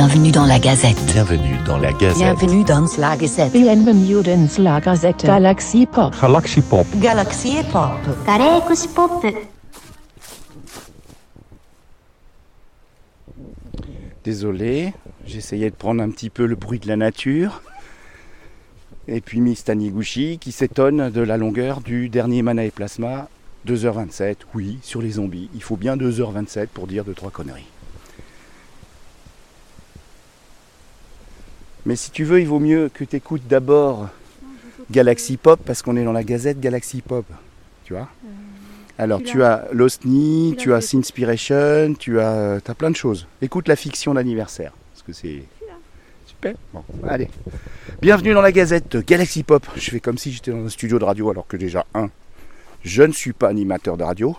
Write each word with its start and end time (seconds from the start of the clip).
Bienvenue 0.00 0.30
dans 0.30 0.46
la 0.46 0.58
Gazette. 0.58 0.96
Bienvenue 1.12 1.58
dans 1.66 1.76
la 1.76 1.92
Gazette. 1.92 2.16
Bienvenue 2.16 2.64
dans 2.64 2.88
la 2.96 3.18
Gazette. 3.18 3.52
Bienvenue 3.52 4.14
dans 4.24 4.62
la 4.62 4.80
Gazette. 4.80 5.26
Galaxy 5.26 5.84
Pop. 5.84 6.14
Galaxy 6.18 6.62
Pop. 6.62 6.86
Galaxy 6.96 7.56
Pop. 7.70 7.90
Galaxy 8.26 8.88
Pop. 8.88 9.26
Désolé, 14.24 14.94
j'essayais 15.26 15.68
de 15.68 15.74
prendre 15.74 16.02
un 16.02 16.08
petit 16.08 16.30
peu 16.30 16.46
le 16.46 16.56
bruit 16.56 16.78
de 16.78 16.88
la 16.88 16.96
nature. 16.96 17.60
Et 19.06 19.20
puis 19.20 19.42
Miss 19.42 19.64
Taniguchi 19.64 20.38
qui 20.38 20.52
s'étonne 20.52 21.10
de 21.10 21.20
la 21.20 21.36
longueur 21.36 21.82
du 21.82 22.08
dernier 22.08 22.40
Mana 22.40 22.64
et 22.64 22.70
Plasma. 22.70 23.28
2h27, 23.68 24.36
oui, 24.54 24.78
sur 24.80 25.02
les 25.02 25.10
zombies. 25.10 25.50
Il 25.54 25.62
faut 25.62 25.76
bien 25.76 25.98
2h27 25.98 26.68
pour 26.68 26.86
dire 26.86 27.04
2-3 27.04 27.30
conneries. 27.30 27.66
Mais 31.90 31.96
si 31.96 32.12
tu 32.12 32.22
veux, 32.22 32.40
il 32.40 32.46
vaut 32.46 32.60
mieux 32.60 32.88
que 32.88 33.02
tu 33.02 33.16
écoutes 33.16 33.48
d'abord 33.48 34.08
Galaxy 34.92 35.36
Pop 35.36 35.58
parce 35.66 35.82
qu'on 35.82 35.96
est 35.96 36.04
dans 36.04 36.12
la 36.12 36.22
gazette 36.22 36.60
Galaxy 36.60 37.00
Pop. 37.00 37.26
Tu 37.82 37.94
vois 37.94 38.06
Alors 38.96 39.20
tu 39.24 39.42
as 39.42 39.66
Lostny, 39.72 40.54
tu 40.56 40.72
as 40.72 40.82
Sinspiration, 40.82 41.94
tu 41.98 42.20
as, 42.20 42.60
as 42.64 42.74
plein 42.76 42.92
de 42.92 42.96
choses. 42.96 43.26
Écoute 43.42 43.66
la 43.66 43.74
fiction 43.74 44.14
d'anniversaire. 44.14 44.70
Parce 44.92 45.02
que 45.02 45.12
c'est. 45.12 45.42
Super. 46.26 46.54
Bon, 46.72 46.84
allez. 47.08 47.28
Bienvenue 48.00 48.34
dans 48.34 48.40
la 48.40 48.52
gazette 48.52 48.96
Galaxy 48.98 49.42
Pop. 49.42 49.66
Je 49.74 49.90
fais 49.90 49.98
comme 49.98 50.16
si 50.16 50.30
j'étais 50.30 50.52
dans 50.52 50.64
un 50.64 50.68
studio 50.68 51.00
de 51.00 51.04
radio 51.04 51.28
alors 51.30 51.48
que 51.48 51.56
déjà, 51.56 51.86
un, 51.94 52.08
je 52.84 53.02
ne 53.02 53.10
suis 53.10 53.32
pas 53.32 53.48
animateur 53.48 53.96
de 53.96 54.04
radio. 54.04 54.36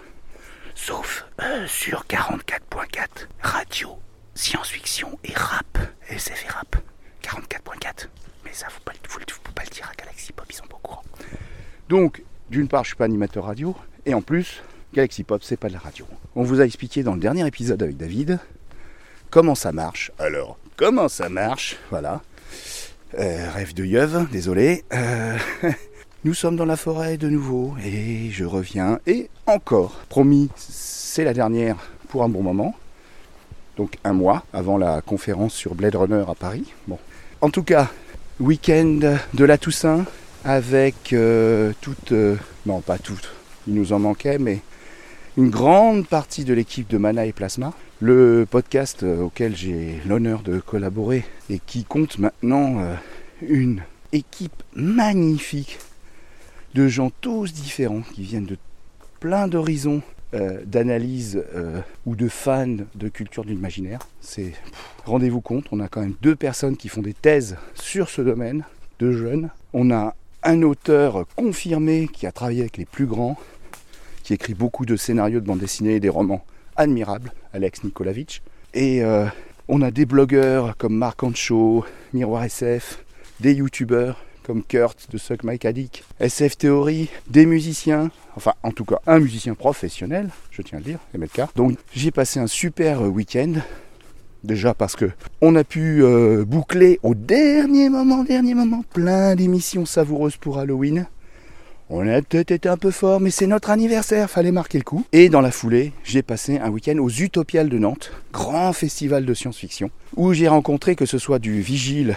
Sauf 0.73 1.25
euh, 1.41 1.67
sur 1.67 2.05
44.4. 2.05 3.27
Radio, 3.41 3.89
science-fiction 4.35 5.19
et 5.25 5.33
rap. 5.35 5.77
Et 6.09 6.15
rap. 6.47 6.77
44.4. 7.21 8.07
Mais 8.43 8.51
ça, 8.51 8.67
faut 8.69 8.81
pas, 8.83 8.91
le- 8.93 9.07
faut, 9.07 9.19
le- 9.19 9.25
faut 9.31 9.51
pas 9.53 9.63
le 9.63 9.69
dire 9.69 9.89
à 9.91 9.95
Galaxy 9.95 10.33
Pop, 10.33 10.45
ils 10.49 10.55
sont 10.55 10.65
pas 10.65 10.75
au 10.75 10.79
courant. 10.79 11.03
Donc, 11.91 12.23
d'une 12.49 12.69
part, 12.69 12.85
je 12.85 12.91
suis 12.91 12.95
pas 12.95 13.03
animateur 13.03 13.43
radio. 13.43 13.75
Et 14.05 14.13
en 14.13 14.21
plus, 14.21 14.63
Galaxy 14.93 15.25
Pop, 15.25 15.43
c'est 15.43 15.57
pas 15.57 15.67
de 15.67 15.73
la 15.73 15.79
radio. 15.79 16.05
On 16.37 16.43
vous 16.43 16.61
a 16.61 16.63
expliqué 16.63 17.03
dans 17.03 17.15
le 17.15 17.19
dernier 17.19 17.45
épisode 17.45 17.83
avec 17.83 17.97
David 17.97 18.39
comment 19.29 19.55
ça 19.55 19.73
marche. 19.73 20.09
Alors, 20.17 20.57
comment 20.77 21.09
ça 21.09 21.27
marche 21.27 21.75
Voilà. 21.89 22.21
Euh, 23.19 23.49
rêve 23.51 23.73
de 23.73 23.83
Yeuve, 23.83 24.25
désolé. 24.31 24.85
Euh, 24.93 25.37
nous 26.23 26.33
sommes 26.33 26.55
dans 26.55 26.65
la 26.65 26.77
forêt 26.77 27.17
de 27.17 27.27
nouveau 27.27 27.75
et 27.83 28.29
je 28.31 28.45
reviens. 28.45 28.99
Et 29.05 29.29
encore, 29.45 29.99
promis, 30.07 30.49
c'est 30.55 31.25
la 31.25 31.33
dernière 31.33 31.75
pour 32.07 32.23
un 32.23 32.29
bon 32.29 32.41
moment. 32.41 32.73
Donc 33.75 33.97
un 34.05 34.13
mois 34.13 34.45
avant 34.53 34.77
la 34.77 35.01
conférence 35.01 35.53
sur 35.53 35.75
Blade 35.75 35.95
Runner 35.95 36.23
à 36.25 36.35
Paris. 36.35 36.73
En 37.41 37.49
tout 37.49 37.63
cas, 37.63 37.89
week-end 38.39 39.17
de 39.33 39.43
la 39.43 39.57
Toussaint 39.57 40.05
avec 40.43 41.13
euh, 41.13 41.73
toute... 41.81 42.11
euh, 42.11 42.35
non, 42.65 42.81
pas 42.81 42.97
toute. 42.97 43.31
Il 43.67 43.75
nous 43.75 43.93
en 43.93 43.99
manquait, 43.99 44.39
mais 44.39 44.59
une 45.37 45.49
grande 45.49 46.07
partie 46.07 46.43
de 46.43 46.53
l'équipe 46.53 46.89
de 46.89 46.97
Mana 46.97 47.25
et 47.25 47.33
Plasma. 47.33 47.73
Le 47.99 48.47
podcast 48.49 49.03
euh, 49.03 49.21
auquel 49.21 49.55
j'ai 49.55 49.99
l'honneur 50.07 50.41
de 50.41 50.59
collaborer 50.59 51.23
et 51.49 51.59
qui 51.59 51.83
compte 51.83 52.17
maintenant 52.17 52.79
euh, 52.79 52.95
une 53.41 53.83
équipe 54.11 54.63
magnifique 54.75 55.79
de 56.73 56.87
gens 56.87 57.11
tous 57.21 57.53
différents 57.53 58.01
qui 58.01 58.23
viennent 58.23 58.45
de 58.45 58.57
plein 59.19 59.47
d'horizons 59.47 60.01
d'analyse 60.65 61.43
ou 62.05 62.15
de 62.15 62.29
fans 62.29 62.77
de 62.95 63.09
culture 63.09 63.43
de 63.43 63.49
l'imaginaire. 63.49 63.99
C'est 64.21 64.53
rendez-vous 65.03 65.41
compte, 65.41 65.65
on 65.73 65.81
a 65.81 65.89
quand 65.89 65.99
même 65.99 66.15
deux 66.21 66.37
personnes 66.37 66.77
qui 66.77 66.87
font 66.87 67.01
des 67.01 67.13
thèses 67.13 67.57
sur 67.73 68.07
ce 68.07 68.21
domaine, 68.21 68.63
deux 68.97 69.11
jeunes. 69.11 69.49
On 69.73 69.91
a 69.91 70.15
un 70.43 70.61
auteur 70.63 71.25
confirmé 71.35 72.07
qui 72.07 72.25
a 72.27 72.31
travaillé 72.31 72.61
avec 72.61 72.77
les 72.77 72.85
plus 72.85 73.05
grands, 73.05 73.37
qui 74.23 74.33
écrit 74.33 74.53
beaucoup 74.53 74.85
de 74.85 74.95
scénarios 74.95 75.39
de 75.39 75.45
bande 75.45 75.59
dessinée 75.59 75.95
et 75.95 75.99
des 75.99 76.09
romans 76.09 76.43
admirables, 76.75 77.31
Alex 77.53 77.83
Nikolavitch. 77.83 78.41
Et 78.73 79.03
euh, 79.03 79.25
on 79.67 79.81
a 79.81 79.91
des 79.91 80.05
blogueurs 80.05 80.77
comme 80.77 80.95
Marc 80.95 81.23
Ancho, 81.23 81.85
Miroir 82.13 82.43
SF, 82.43 83.03
des 83.39 83.53
youtubeurs 83.53 84.23
comme 84.43 84.63
Kurt 84.63 85.09
de 85.11 85.17
Suck 85.17 85.43
My 85.43 85.59
Addict, 85.63 86.03
SF 86.19 86.57
Theory, 86.57 87.09
des 87.27 87.45
musiciens, 87.45 88.09
enfin 88.35 88.53
en 88.63 88.71
tout 88.71 88.85
cas 88.85 88.99
un 89.05 89.19
musicien 89.19 89.53
professionnel, 89.53 90.29
je 90.49 90.61
tiens 90.61 90.77
à 90.77 90.81
le 90.81 90.85
dire, 90.85 90.99
MLK. 91.15 91.55
Donc 91.55 91.77
j'ai 91.93 92.11
passé 92.11 92.39
un 92.39 92.47
super 92.47 93.01
week-end. 93.01 93.53
Déjà 94.43 94.73
parce 94.73 94.95
que 94.95 95.11
on 95.41 95.55
a 95.55 95.63
pu 95.63 96.03
euh, 96.03 96.43
boucler 96.45 96.99
au 97.03 97.13
dernier 97.13 97.89
moment, 97.89 98.23
dernier 98.23 98.55
moment, 98.55 98.83
plein 98.93 99.35
d'émissions 99.35 99.85
savoureuses 99.85 100.37
pour 100.37 100.57
Halloween. 100.57 101.05
On 101.93 102.07
a 102.07 102.21
peut-être 102.21 102.51
été 102.51 102.69
un 102.69 102.77
peu 102.77 102.89
fort, 102.89 103.19
mais 103.19 103.31
c'est 103.31 103.47
notre 103.47 103.69
anniversaire, 103.69 104.29
fallait 104.29 104.53
marquer 104.53 104.77
le 104.77 104.83
coup. 104.83 105.03
Et 105.11 105.27
dans 105.27 105.41
la 105.41 105.51
foulée, 105.51 105.91
j'ai 106.03 106.21
passé 106.21 106.57
un 106.57 106.69
week-end 106.69 106.97
aux 106.99 107.09
Utopiales 107.09 107.67
de 107.67 107.77
Nantes, 107.77 108.13
grand 108.31 108.71
festival 108.71 109.25
de 109.25 109.33
science-fiction, 109.33 109.91
où 110.15 110.31
j'ai 110.33 110.47
rencontré 110.47 110.95
que 110.95 111.05
ce 111.05 111.17
soit 111.17 111.39
du 111.39 111.59
vigile, 111.61 112.15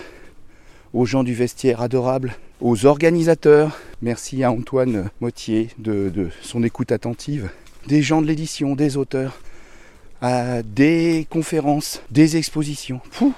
aux 0.93 1.07
gens 1.07 1.25
du 1.25 1.35
vestiaire 1.35 1.83
adorable, 1.83 2.35
aux 2.61 2.87
organisateurs, 2.87 3.77
merci 4.01 4.45
à 4.45 4.53
Antoine 4.53 5.11
Mottier 5.21 5.71
de, 5.79 6.09
de 6.09 6.29
son 6.41 6.63
écoute 6.63 6.93
attentive, 6.93 7.51
des 7.89 8.01
gens 8.01 8.23
de 8.23 8.29
l'édition, 8.29 8.77
des 8.77 8.97
auteurs, 8.97 9.41
des 10.65 11.27
conférences, 11.31 12.03
des 12.11 12.37
expositions, 12.37 13.01
fou, 13.11 13.35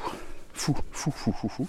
fou, 0.55 0.75
fou, 0.93 1.11
fou, 1.11 1.33
fou, 1.33 1.49
fou, 1.49 1.69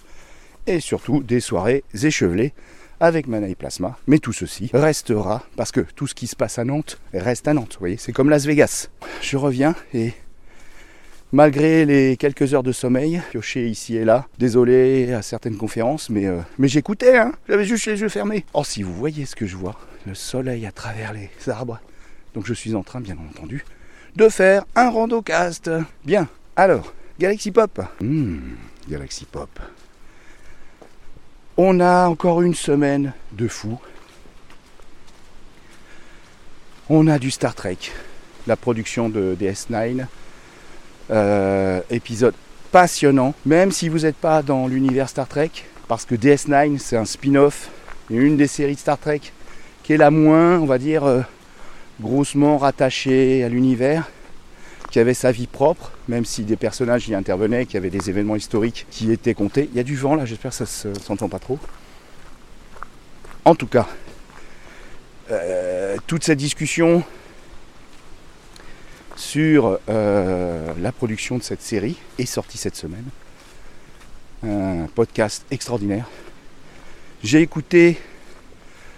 et 0.68 0.80
surtout 0.80 1.24
des 1.24 1.40
soirées 1.40 1.84
échevelées 2.04 2.54
avec 3.00 3.28
Mana 3.28 3.48
et 3.48 3.56
Plasma. 3.56 3.98
Mais 4.08 4.20
tout 4.20 4.34
ceci 4.34 4.70
restera 4.74 5.44
parce 5.56 5.72
que 5.72 5.82
tout 5.82 6.08
ce 6.08 6.16
qui 6.16 6.28
se 6.28 6.36
passe 6.36 6.60
à 6.60 6.66
Nantes 6.66 7.00
reste 7.14 7.48
à 7.48 7.54
Nantes. 7.54 7.74
Vous 7.74 7.80
voyez, 7.80 7.98
c'est 7.98 8.12
comme 8.12 8.30
Las 8.30 8.46
Vegas. 8.46 8.90
Je 9.22 9.38
reviens 9.38 9.76
et 9.94 10.14
malgré 11.32 11.86
les 11.86 12.18
quelques 12.18 12.54
heures 12.54 12.64
de 12.64 12.72
sommeil, 12.72 13.22
pioché 13.32 13.68
ici 13.68 13.98
et 13.98 14.06
là, 14.06 14.28
désolé 14.40 15.14
à 15.14 15.22
certaines 15.22 15.58
conférences, 15.58 16.10
mais, 16.10 16.26
euh, 16.26 16.40
mais 16.58 16.68
j'écoutais, 16.68 17.18
hein, 17.18 17.34
j'avais 17.48 17.66
juste 17.66 17.86
les 17.86 18.00
yeux 18.00 18.10
fermés. 18.10 18.46
Oh, 18.54 18.64
si 18.64 18.84
vous 18.84 18.94
voyez 18.94 19.26
ce 19.26 19.36
que 19.36 19.46
je 19.46 19.58
vois, 19.58 19.80
le 20.06 20.16
soleil 20.16 20.66
à 20.66 20.72
travers 20.72 21.14
les 21.14 21.30
arbres. 21.50 21.80
Donc 22.34 22.46
je 22.46 22.54
suis 22.54 22.76
en 22.76 22.84
train, 22.84 23.02
bien 23.02 23.18
entendu, 23.30 23.66
de 24.16 24.30
faire 24.30 24.66
un 24.76 24.90
randocast. 24.90 25.70
Bien, 26.06 26.28
alors, 26.56 26.94
Galaxy 27.20 27.52
Pop. 27.52 27.82
Hmm, 28.02 28.56
Galaxy 28.90 29.26
Pop. 29.26 29.50
On 31.58 31.80
a 31.80 32.08
encore 32.08 32.42
une 32.42 32.56
semaine 32.56 33.14
de 33.32 33.48
fou. 33.48 33.80
On 36.90 37.08
a 37.08 37.20
du 37.20 37.32
Star 37.32 37.54
Trek, 37.54 37.78
la 38.46 38.56
production 38.56 39.10
de 39.10 39.36
DS9. 39.40 40.06
Euh, 41.10 41.80
épisode 41.90 42.34
passionnant, 42.72 43.34
même 43.46 43.72
si 43.72 43.88
vous 43.88 44.00
n'êtes 44.00 44.18
pas 44.18 44.42
dans 44.42 44.68
l'univers 44.68 45.08
Star 45.08 45.28
Trek, 45.28 45.52
parce 45.88 46.04
que 46.04 46.16
DS9 46.16 46.80
c'est 46.80 46.98
un 46.98 47.06
spin-off, 47.06 47.70
une 48.10 48.36
des 48.36 48.48
séries 48.48 48.76
de 48.76 48.80
Star 48.80 48.98
Trek 48.98 49.22
qui 49.84 49.94
est 49.94 49.98
la 49.98 50.12
moins, 50.12 50.60
on 50.60 50.66
va 50.66 50.78
dire, 50.78 51.06
euh, 51.06 51.22
grossement 52.02 52.58
rattachée 52.58 53.44
à 53.44 53.50
l'univers, 53.50 54.10
qui 54.92 55.00
avait 55.00 55.14
sa 55.14 55.32
vie 55.32 55.48
propre, 55.48 55.92
même 56.08 56.24
si 56.26 56.44
des 56.44 56.56
personnages 56.56 57.08
y 57.10 57.16
intervenaient, 57.16 57.66
qui 57.66 57.76
avaient 57.78 57.90
des 57.90 58.10
événements 58.10 58.36
historiques 58.36 58.86
qui 58.90 59.12
étaient 59.12 59.34
comptés. 59.34 59.70
Il 59.74 59.78
y 59.78 59.80
a 59.80 59.84
du 59.84 59.96
vent 59.96 60.16
là, 60.16 60.26
j'espère 60.26 60.52
que 60.52 60.58
ça 60.58 60.66
se- 60.66 60.94
s'entend 61.00 61.28
pas 61.28 61.40
trop. 61.40 61.60
En 63.44 63.56
tout 63.56 63.68
cas, 63.68 63.88
euh, 65.32 65.98
toute 66.08 66.24
cette 66.24 66.38
discussion 66.38 67.04
sur 69.16 69.80
euh, 69.90 70.74
la 70.80 70.92
production 70.92 71.38
de 71.38 71.44
cette 71.44 71.62
série 71.62 71.98
est 72.20 72.26
sortie 72.26 72.58
cette 72.58 72.76
semaine. 72.76 73.06
Un 74.44 74.88
podcast 74.94 75.46
extraordinaire. 75.50 76.06
J'ai 77.24 77.42
écouté. 77.42 77.98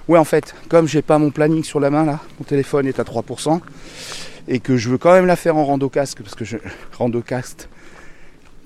Ouais, 0.09 0.17
en 0.17 0.23
fait, 0.23 0.55
comme 0.69 0.87
j'ai 0.87 1.03
pas 1.03 1.19
mon 1.19 1.29
planning 1.29 1.63
sur 1.63 1.79
la 1.79 1.91
main 1.91 2.03
là, 2.03 2.19
mon 2.39 2.43
téléphone 2.43 2.87
est 2.87 2.99
à 2.99 3.03
3%, 3.03 3.59
et 4.47 4.59
que 4.59 4.75
je 4.75 4.89
veux 4.89 4.97
quand 4.97 5.13
même 5.13 5.27
la 5.27 5.35
faire 5.35 5.55
en 5.55 5.63
randocast 5.63 6.17
parce 6.19 6.33
que 6.33 6.43
je 6.43 6.57
randocast 6.97 7.69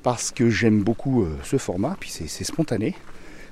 parce 0.04 0.32
que 0.32 0.50
j'aime 0.50 0.82
beaucoup 0.84 1.24
euh, 1.24 1.38
ce 1.44 1.58
format, 1.58 1.98
puis 2.00 2.10
c'est 2.10 2.46
spontané. 2.46 2.96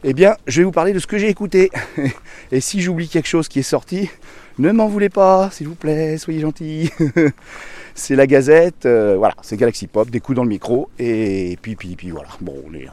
Eh 0.06 0.14
bien, 0.14 0.38
je 0.48 0.62
vais 0.62 0.64
vous 0.64 0.72
parler 0.72 0.94
de 0.94 1.00
ce 1.00 1.06
que 1.06 1.18
j'ai 1.18 1.28
écouté. 1.28 1.70
Et 2.54 2.62
si 2.62 2.80
j'oublie 2.80 3.10
quelque 3.10 3.28
chose 3.28 3.50
qui 3.50 3.60
est 3.60 3.62
sorti, 3.62 4.10
ne 4.58 4.72
m'en 4.72 4.88
voulez 4.88 5.10
pas, 5.10 5.50
s'il 5.52 5.68
vous 5.68 5.76
plaît, 5.76 6.18
soyez 6.18 6.40
gentils. 6.40 6.92
c'est 7.94 8.16
la 8.16 8.26
Gazette, 8.26 8.86
euh, 8.86 9.18
voilà, 9.18 9.36
c'est 9.42 9.58
Galaxy 9.58 9.88
Pop, 9.88 10.10
des 10.10 10.22
coups 10.22 10.38
dans 10.38 10.44
le 10.44 10.50
micro, 10.50 10.90
et 10.98 11.58
puis, 11.62 11.76
puis, 11.76 11.98
puis 11.98 12.12
voilà. 12.12 12.30
Bon, 12.40 12.56
on 12.66 12.74
est, 12.74 12.88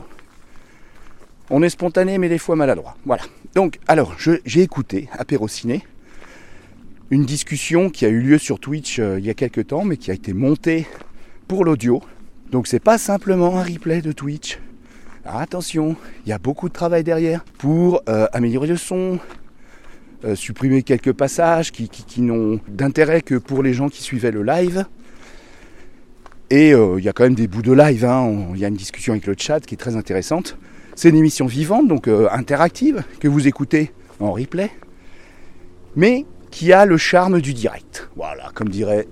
on 1.50 1.62
est 1.62 1.70
spontané, 1.70 2.18
mais 2.18 2.28
des 2.28 2.38
fois 2.38 2.56
maladroit. 2.56 2.96
Voilà. 3.06 3.22
Donc, 3.54 3.78
alors, 3.88 4.16
j'ai 4.18 4.62
écouté 4.62 5.08
Apéro 5.12 5.48
Ciné, 5.48 5.84
une 7.10 7.24
discussion 7.24 7.88
qui 7.88 8.04
a 8.04 8.08
eu 8.08 8.20
lieu 8.20 8.38
sur 8.38 8.60
Twitch 8.60 8.98
euh, 8.98 9.18
il 9.18 9.24
y 9.24 9.30
a 9.30 9.34
quelques 9.34 9.68
temps, 9.68 9.84
mais 9.84 9.96
qui 9.96 10.10
a 10.10 10.14
été 10.14 10.34
montée 10.34 10.86
pour 11.46 11.64
l'audio. 11.64 12.02
Donc 12.50 12.66
c'est 12.66 12.80
pas 12.80 12.98
simplement 12.98 13.58
un 13.58 13.62
replay 13.62 14.02
de 14.02 14.12
Twitch. 14.12 14.58
Attention, 15.24 15.96
il 16.24 16.30
y 16.30 16.32
a 16.32 16.38
beaucoup 16.38 16.68
de 16.68 16.72
travail 16.72 17.04
derrière 17.04 17.44
pour 17.58 18.02
euh, 18.08 18.26
améliorer 18.32 18.68
le 18.68 18.76
son, 18.76 19.18
euh, 20.24 20.34
supprimer 20.34 20.82
quelques 20.82 21.12
passages 21.12 21.70
qui, 21.70 22.22
n'ont 22.22 22.60
d'intérêt 22.68 23.20
que 23.20 23.34
pour 23.34 23.62
les 23.62 23.74
gens 23.74 23.88
qui 23.90 24.02
suivaient 24.02 24.30
le 24.30 24.42
live. 24.42 24.86
Et 26.50 26.70
il 26.70 27.04
y 27.04 27.08
a 27.10 27.12
quand 27.12 27.24
même 27.24 27.34
des 27.34 27.46
bouts 27.46 27.60
de 27.60 27.72
live, 27.72 28.06
hein. 28.06 28.46
Il 28.54 28.60
y 28.60 28.64
a 28.64 28.68
une 28.68 28.74
discussion 28.74 29.12
avec 29.12 29.26
le 29.26 29.34
chat 29.36 29.60
qui 29.60 29.74
est 29.74 29.78
très 29.78 29.96
intéressante. 29.96 30.56
C'est 30.98 31.10
une 31.10 31.16
émission 31.16 31.46
vivante, 31.46 31.86
donc 31.86 32.08
euh, 32.08 32.26
interactive, 32.32 33.04
que 33.20 33.28
vous 33.28 33.46
écoutez 33.46 33.92
en 34.18 34.32
replay, 34.32 34.68
mais 35.94 36.26
qui 36.50 36.72
a 36.72 36.86
le 36.86 36.96
charme 36.96 37.40
du 37.40 37.54
direct. 37.54 38.10
Voilà, 38.16 38.50
comme 38.52 38.68
dirait 38.68 39.06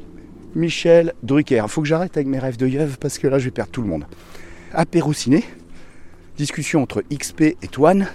Michel 0.57 1.15
Drucker. 1.23 1.63
Il 1.63 1.69
faut 1.69 1.83
que 1.83 1.87
j'arrête 1.87 2.17
avec 2.17 2.27
mes 2.27 2.41
rêves 2.41 2.57
de 2.57 2.67
yeuve 2.67 2.99
parce 2.99 3.21
que 3.21 3.29
là 3.29 3.39
je 3.39 3.45
vais 3.45 3.51
perdre 3.53 3.71
tout 3.71 3.83
le 3.83 3.87
monde. 3.87 4.05
Apéro 4.73 5.13
ciné, 5.13 5.45
discussion 6.37 6.83
entre 6.83 7.05
XP 7.09 7.43
et 7.43 7.69
Toine 7.71 8.09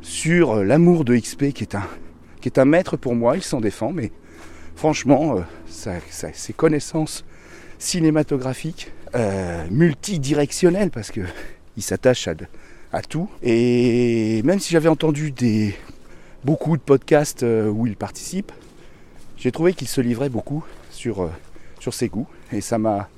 sur 0.00 0.52
euh, 0.52 0.64
l'amour 0.64 1.04
de 1.04 1.14
XP 1.14 1.52
qui 1.52 1.64
est 1.64 1.74
un, 1.74 1.84
qui 2.40 2.48
est 2.48 2.58
un 2.58 2.64
maître 2.64 2.96
pour 2.96 3.14
moi, 3.14 3.36
il 3.36 3.42
s'en 3.42 3.60
défend, 3.60 3.92
mais 3.92 4.10
franchement, 4.74 5.36
euh, 5.36 5.98
ses 6.32 6.54
connaissances 6.54 7.26
cinématographiques, 7.78 8.90
multidirectionnelles, 9.70 10.90
parce 10.90 11.10
que 11.10 11.20
il 11.76 11.82
s'attache 11.82 12.28
à, 12.92 13.02
tout. 13.02 13.28
Et 13.42 14.42
même 14.44 14.58
si 14.58 14.72
j'avais 14.72 14.88
entendu 14.88 15.32
beaucoup 16.44 16.76
de 16.76 16.82
podcasts 16.82 17.42
euh, 17.42 17.68
où 17.68 17.86
il 17.86 17.96
participe, 17.96 18.52
j'ai 19.36 19.52
trouvé 19.52 19.72
qu'il 19.72 19.88
se 19.88 20.00
livrait 20.00 20.28
beaucoup 20.28 20.64
sur, 20.90 21.22
euh, 21.22 21.30
sur 21.78 21.94
ses 21.94 22.08
goûts. 22.08 22.26
Et 22.52 22.60
ça 22.60 22.78
m'a, 22.78 23.08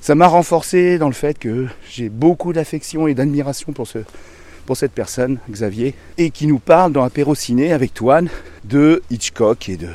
ça 0.00 0.14
m'a 0.14 0.26
renforcé 0.26 0.98
dans 0.98 1.08
le 1.08 1.14
fait 1.14 1.38
que 1.38 1.66
j'ai 1.90 2.08
beaucoup 2.08 2.52
d'affection 2.52 3.06
et 3.08 3.14
d'admiration 3.14 3.72
pour, 3.72 3.86
ce, 3.86 3.98
pour 4.66 4.76
cette 4.76 4.92
personne, 4.92 5.38
Xavier, 5.50 5.94
et 6.18 6.30
qui 6.30 6.46
nous 6.46 6.58
parle 6.58 6.92
dans 6.92 7.02
Apéro 7.02 7.34
Ciné 7.34 7.72
avec 7.72 7.94
Toine 7.94 8.28
de 8.64 9.02
Hitchcock 9.10 9.68
et 9.68 9.76
de 9.76 9.88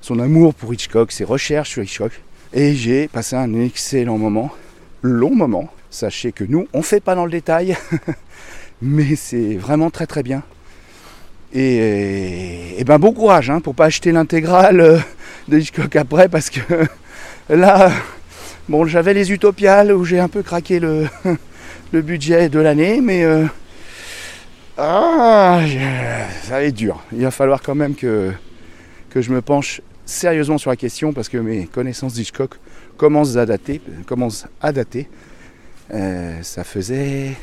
son 0.00 0.18
amour 0.18 0.54
pour 0.54 0.72
Hitchcock, 0.72 1.12
ses 1.12 1.24
recherches 1.24 1.70
sur 1.70 1.82
Hitchcock. 1.82 2.12
Et 2.52 2.74
j'ai 2.74 3.08
passé 3.08 3.36
un 3.36 3.54
excellent 3.54 4.18
moment, 4.18 4.50
long 5.02 5.34
moment. 5.34 5.68
Sachez 5.90 6.30
que 6.30 6.44
nous, 6.44 6.68
on 6.72 6.78
ne 6.78 6.82
fait 6.84 7.00
pas 7.00 7.16
dans 7.16 7.24
le 7.24 7.32
détail, 7.32 7.76
mais 8.82 9.16
c'est 9.16 9.56
vraiment 9.56 9.90
très 9.90 10.06
très 10.06 10.22
bien. 10.22 10.44
Et, 11.52 12.84
ben 12.86 12.98
bon 13.00 13.12
courage 13.12 13.50
hein, 13.50 13.60
pour 13.60 13.74
pas 13.74 13.86
acheter 13.86 14.12
l'intégrale 14.12 14.80
euh, 14.80 14.98
de 15.48 15.58
Hitchcock 15.58 15.96
après 15.96 16.28
parce 16.28 16.48
que 16.48 16.60
là, 17.48 17.90
bon 18.68 18.84
j'avais 18.84 19.14
les 19.14 19.32
Utopiales 19.32 19.92
où 19.92 20.04
j'ai 20.04 20.20
un 20.20 20.28
peu 20.28 20.44
craqué 20.44 20.78
le, 20.78 21.08
budget 21.92 22.48
de 22.48 22.60
l'année, 22.60 23.00
mais 23.00 23.24
euh, 23.24 23.46
ah, 24.78 25.60
ça 26.44 26.50
va 26.52 26.62
être 26.62 26.74
dur. 26.74 27.02
Il 27.12 27.22
va 27.22 27.32
falloir 27.32 27.62
quand 27.62 27.74
même 27.74 27.96
que, 27.96 28.30
que 29.10 29.20
je 29.20 29.32
me 29.32 29.42
penche 29.42 29.80
sérieusement 30.06 30.56
sur 30.56 30.70
la 30.70 30.76
question 30.76 31.12
parce 31.12 31.28
que 31.28 31.36
mes 31.36 31.66
connaissances 31.66 32.14
d'Hitchcock 32.14 32.54
commencent 32.96 33.36
à 33.36 33.44
dater. 33.44 33.80
Commencent 34.06 34.46
à 34.62 34.72
dater. 34.72 35.08
Euh, 35.92 36.42
ça 36.42 36.64
faisait. 36.64 37.36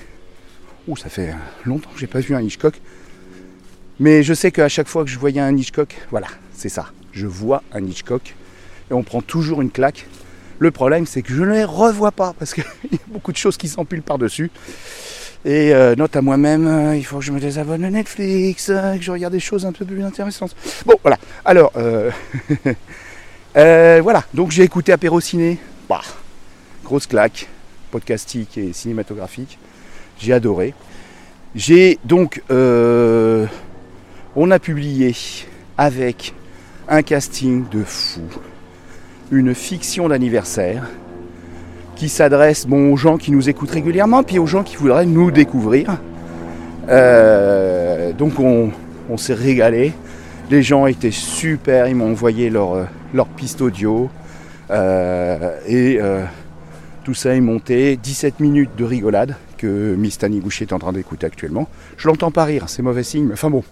Ouh, 0.88 0.96
ça 0.96 1.10
fait 1.10 1.34
longtemps 1.66 1.90
que 1.94 2.00
j'ai 2.00 2.08
pas 2.08 2.20
vu 2.20 2.36
un 2.36 2.42
Hitchcock. 2.42 2.80
Mais 4.00 4.24
je 4.24 4.34
sais 4.34 4.52
qu'à 4.52 4.70
chaque 4.70 4.88
fois 4.88 5.04
que 5.04 5.10
je 5.10 5.18
voyais 5.18 5.42
un 5.42 5.56
Hitchcock, 5.56 5.96
voilà, 6.12 6.28
c'est 6.54 6.70
ça. 6.70 6.92
Je 7.12 7.26
vois 7.26 7.64
un 7.74 7.84
Hitchcock 7.84 8.36
et 8.90 8.94
on 8.94 9.04
prend 9.04 9.22
toujours 9.22 9.62
une 9.62 9.72
claque. 9.72 10.06
Le 10.60 10.72
problème, 10.72 11.06
c'est 11.06 11.22
que 11.22 11.34
je 11.34 11.44
ne 11.44 11.52
les 11.52 11.64
revois 11.64 12.12
pas 12.12 12.34
parce 12.38 12.54
qu'il 12.54 12.64
y 12.92 12.96
a 12.96 13.00
beaucoup 13.08 13.32
de 13.32 13.38
choses 13.38 13.58
qui 13.58 13.68
s'empilent 13.68 14.02
par-dessus. 14.02 14.52
Et 15.46 15.74
euh, 15.74 15.96
note 15.96 16.16
à 16.16 16.22
moi-même, 16.22 16.68
euh, 16.68 16.96
il 16.96 17.06
faut 17.06 17.20
que 17.20 17.24
je 17.24 17.32
me 17.32 17.40
désabonne 17.40 17.84
à 17.84 17.90
Netflix, 17.90 18.68
que 18.68 19.02
je 19.02 19.12
regarde 19.12 19.34
des 19.34 19.40
choses 19.40 19.66
un 19.66 19.72
peu 19.72 19.86
plus 19.86 20.04
intéressantes. 20.04 20.56
Bon, 20.86 20.96
voilà. 21.02 21.18
Alors, 21.44 21.74
voilà. 23.54 24.24
Donc 24.34 24.52
j'ai 24.52 24.64
écouté 24.64 24.92
Apéro 24.92 25.20
Ciné. 25.20 25.58
Bah, 25.90 26.02
grosse 26.84 27.08
claque, 27.08 27.48
podcastique 27.88 28.58
et 28.58 28.74
cinématographique. 28.74 29.58
J'ai 30.20 30.34
adoré. 30.34 30.74
J'ai 31.56 31.98
donc, 32.06 32.44
euh, 32.52 33.46
on 34.36 34.52
a 34.52 34.60
publié 34.60 35.16
avec 35.78 36.34
un 36.88 37.02
casting 37.02 37.66
de 37.70 37.84
fou, 37.84 38.22
une 39.32 39.56
fiction 39.56 40.08
d'anniversaire 40.10 40.84
qui 41.96 42.10
s'adresse 42.10 42.68
bon, 42.68 42.94
aux 42.94 42.98
gens 42.98 43.18
qui 43.18 43.32
nous 43.32 43.50
écoutent 43.50 43.72
régulièrement, 43.72 44.24
puis 44.24 44.40
aux 44.40 44.46
gens 44.46 44.64
qui 44.64 44.76
voudraient 44.76 45.06
nous 45.06 45.32
découvrir. 45.32 45.98
Euh, 46.90 48.14
donc 48.14 48.40
on, 48.40 48.72
s'est 49.18 49.34
régalé. 49.34 49.94
Les 50.52 50.62
gens 50.62 50.86
étaient 50.86 51.12
super, 51.12 51.88
ils 51.88 51.96
m'ont 51.96 52.12
envoyé 52.12 52.50
leur, 52.50 52.74
euh, 52.74 52.84
leur 53.14 53.28
piste 53.28 53.62
audio. 53.62 54.10
Et 54.70 56.00
tout 57.08 57.14
ça 57.14 57.34
est 57.34 57.40
monté. 57.40 57.96
17 57.96 58.42
minutes 58.42 58.72
de 58.78 58.84
rigolade 58.84 59.38
que 59.58 59.96
Miss 59.96 60.18
Taniguchi 60.18 60.64
est 60.64 60.74
en 60.74 60.80
train 60.80 60.92
d'écouter 60.92 61.26
actuellement. 61.26 61.70
Je 61.96 62.06
l'entends 62.06 62.32
pas 62.32 62.44
rire, 62.44 62.68
c'est 62.68 62.82
mauvais 62.82 63.04
signe, 63.04 63.24
mais 63.24 63.36
enfin 63.36 63.50
bon, 63.50 63.64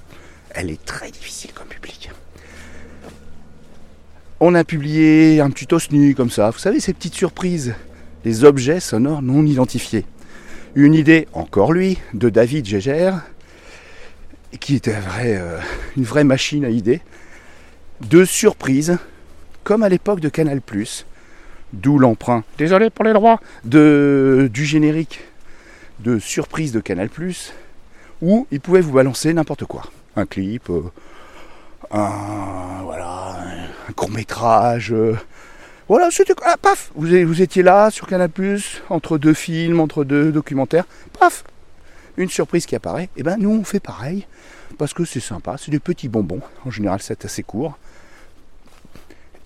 elle 0.51 0.69
est 0.69 0.85
très 0.85 1.11
difficile 1.11 1.51
comme 1.51 1.67
public. 1.67 2.11
On 4.39 4.55
a 4.55 4.63
publié 4.63 5.41
un 5.41 5.49
petit 5.49 5.67
osnu 5.73 6.15
comme 6.15 6.29
ça, 6.29 6.49
vous 6.49 6.59
savez, 6.59 6.79
ces 6.79 6.93
petites 6.93 7.13
surprises, 7.13 7.75
les 8.23 8.45
objets 8.45 8.79
sonores 8.79 9.21
non 9.21 9.45
identifiés. 9.45 10.05
Une 10.73 10.93
idée, 10.93 11.27
encore 11.33 11.73
lui, 11.73 11.97
de 12.13 12.29
David 12.29 12.65
Gégère, 12.65 13.21
qui 14.61 14.75
était 14.75 14.95
euh, 15.25 15.59
une 15.97 16.05
vraie 16.05 16.23
machine 16.23 16.63
à 16.63 16.69
idées, 16.69 17.01
de 18.09 18.23
surprises, 18.23 18.97
comme 19.65 19.83
à 19.83 19.89
l'époque 19.89 20.21
de 20.21 20.29
Canal+, 20.29 20.61
d'où 21.73 21.97
l'emprunt, 21.99 22.43
désolé 22.57 22.89
pour 22.89 23.05
les 23.05 23.13
droits, 23.13 23.39
de, 23.63 24.49
du 24.51 24.65
générique 24.65 25.21
de 25.99 26.19
surprise 26.19 26.71
de 26.71 26.79
Canal+, 26.79 27.09
où 28.21 28.47
il 28.51 28.59
pouvait 28.59 28.81
vous 28.81 28.93
balancer 28.93 29.33
n'importe 29.33 29.65
quoi. 29.65 29.83
Un 30.15 30.25
clip, 30.25 30.69
euh, 30.69 30.83
un, 31.91 32.81
voilà, 32.83 33.37
un 33.89 33.93
court 33.93 34.11
métrage. 34.11 34.93
voilà, 35.87 36.11
c'était 36.11 36.33
ah, 36.43 36.55
paf, 36.61 36.91
vous, 36.95 37.07
vous 37.25 37.41
étiez 37.41 37.63
là 37.63 37.89
sur 37.91 38.07
Canal+, 38.07 38.29
entre 38.89 39.17
deux 39.17 39.33
films, 39.33 39.79
entre 39.79 40.03
deux 40.03 40.31
documentaires, 40.31 40.85
paf, 41.19 41.43
une 42.17 42.29
surprise 42.29 42.65
qui 42.65 42.75
apparaît. 42.75 43.09
Et 43.17 43.23
ben 43.23 43.37
nous 43.37 43.51
on 43.51 43.63
fait 43.63 43.79
pareil 43.79 44.25
parce 44.77 44.93
que 44.93 45.05
c'est 45.05 45.19
sympa, 45.19 45.55
c'est 45.57 45.71
des 45.71 45.79
petits 45.79 46.09
bonbons. 46.09 46.41
En 46.65 46.71
général, 46.71 47.01
c'est 47.01 47.25
assez 47.25 47.43
court. 47.43 47.77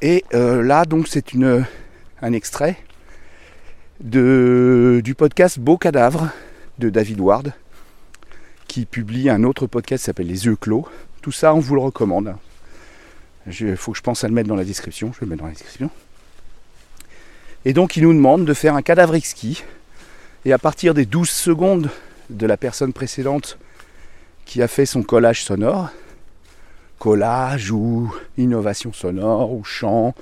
Et 0.02 0.24
euh, 0.34 0.64
là, 0.64 0.86
donc, 0.86 1.08
c'est 1.08 1.34
une 1.34 1.66
un 2.22 2.34
extrait 2.34 2.78
du 4.02 5.16
podcast 5.18 5.60
Beau 5.60 5.78
Cadavre 5.78 6.30
de 6.78 6.90
David 6.90 7.20
Ward, 7.20 7.54
qui 8.68 8.86
publie 8.86 9.30
un 9.30 9.44
autre 9.44 9.68
podcast 9.68 10.04
qui 10.04 10.06
s'appelle 10.06 10.28
Les 10.28 10.46
Yeux 10.46 10.56
Clos. 10.56 10.88
Tout 11.22 11.32
ça, 11.32 11.54
on 11.54 11.60
vous 11.60 11.76
le 11.76 11.82
recommande. 11.82 12.36
Il 13.48 13.76
faut 13.76 13.92
que 13.92 13.98
je 13.98 14.04
pense 14.04 14.24
à 14.24 14.28
le 14.28 14.34
mettre 14.34 14.48
dans 14.48 14.56
la 14.56 14.64
description. 14.64 15.12
Je 15.14 15.20
vais 15.20 15.26
le 15.26 15.30
mettre 15.32 15.42
dans 15.42 15.48
la 15.48 15.54
description. 15.54 15.90
Et 17.66 17.74
donc, 17.74 17.98
il 17.98 18.04
nous 18.04 18.14
demande 18.14 18.46
de 18.46 18.54
faire 18.54 18.76
un 18.76 18.82
cadavre 18.82 19.16
exquis. 19.16 19.64
Et 20.46 20.54
à 20.54 20.58
partir 20.58 20.94
des 20.94 21.06
12 21.06 21.30
secondes 21.30 21.90
de 22.30 22.46
la 22.46 22.58
personne 22.58 22.94
précédente 22.94 23.58
qui 24.46 24.62
a 24.62 24.68
fait 24.68 24.86
son 24.86 25.04
collage 25.04 25.44
sonore, 25.44 25.90
collage 27.00 27.72
ou 27.72 28.14
innovation 28.38 28.94
sonore 28.94 29.52
ou 29.52 29.64
chant 29.64 30.16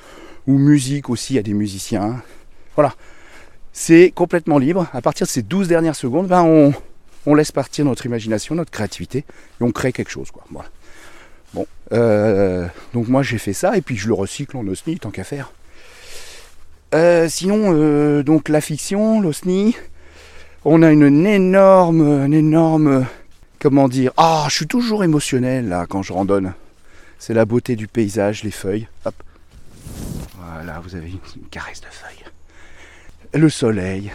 ou 0.48 0.58
musique 0.58 1.10
aussi, 1.10 1.34
il 1.34 1.36
y 1.36 1.40
a 1.40 1.44
des 1.44 1.54
musiciens. 1.54 2.22
Voilà. 2.76 2.96
C'est 3.74 4.12
complètement 4.16 4.58
libre. 4.58 4.88
À 4.94 5.02
partir 5.02 5.28
de 5.28 5.32
ces 5.32 5.44
12 5.44 5.68
dernières 5.68 5.96
secondes, 5.96 6.28
ben 6.28 6.74
on, 7.26 7.36
laisse 7.36 7.52
partir 7.52 7.86
notre 7.86 8.06
imagination, 8.06 8.56
notre 8.56 8.72
créativité, 8.72 9.20
et 9.20 9.64
on 9.64 9.72
crée 9.72 9.92
quelque 9.92 10.10
chose. 10.10 10.32
Quoi. 10.32 10.44
Bon, 11.54 11.68
euh, 11.92 12.66
donc 12.94 13.08
moi 13.08 13.22
j'ai 13.22 13.38
fait 13.38 13.54
ça, 13.54 13.78
et 13.78 13.82
puis 13.82 13.98
je 13.98 14.08
le 14.08 14.14
recycle 14.14 14.58
en 14.58 14.66
OSNI, 14.66 15.00
tant 15.00 15.12
qu'à 15.12 15.24
faire. 15.24 15.52
Euh, 16.96 17.28
sinon, 17.28 17.74
euh, 17.74 18.24
donc 18.24 18.48
la 18.48 18.62
fiction, 18.62 19.20
l'OSNI, 19.20 19.76
on 20.64 20.82
a 20.82 20.92
une 20.92 21.26
énorme, 21.26 22.02
une 22.02 22.34
énorme, 22.34 23.06
comment 23.60 23.90
dire, 23.90 24.12
ah, 24.16 24.46
je 24.50 24.56
suis 24.56 24.68
toujours 24.68 25.04
émotionnel 25.04 25.68
là 25.68 25.86
quand 25.88 26.02
je 26.02 26.14
randonne. 26.14 26.54
C'est 27.20 27.34
la 27.34 27.46
beauté 27.46 27.76
du 27.76 27.88
paysage, 27.88 28.44
les 28.44 28.52
feuilles. 28.52 28.88
Voilà, 30.54 30.80
vous 30.80 30.96
avez 30.96 31.10
une, 31.10 31.48
caresse 31.52 31.82
de 31.82 31.88
feuilles. 31.88 32.24
Le 33.34 33.50
soleil, 33.50 34.12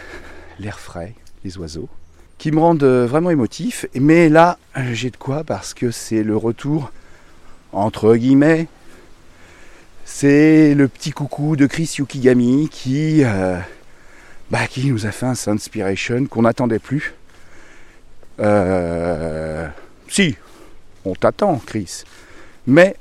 l'air 0.58 0.78
frais, 0.78 1.14
les 1.44 1.58
oiseaux, 1.58 1.88
qui 2.38 2.50
me 2.50 2.60
rendent 2.60 2.84
vraiment 2.84 3.30
émotif. 3.30 3.86
Mais 3.94 4.28
là, 4.28 4.58
j'ai 4.92 5.10
de 5.10 5.16
quoi 5.16 5.44
parce 5.44 5.74
que 5.74 5.90
c'est 5.90 6.22
le 6.22 6.36
retour, 6.36 6.90
entre 7.72 8.16
guillemets, 8.16 8.66
c'est 10.04 10.74
le 10.74 10.88
petit 10.88 11.10
coucou 11.10 11.56
de 11.56 11.66
Chris 11.66 11.96
Yukigami 11.98 12.68
qui, 12.70 13.24
euh, 13.24 13.58
bah, 14.50 14.66
qui 14.66 14.90
nous 14.90 15.06
a 15.06 15.12
fait 15.12 15.26
un 15.26 15.34
Sunspiration 15.34 16.26
qu'on 16.26 16.42
n'attendait 16.42 16.78
plus. 16.78 17.14
Euh, 18.40 19.68
si, 20.08 20.36
on 21.04 21.14
t'attend, 21.14 21.60
Chris. 21.64 22.04
Mais 22.66 22.96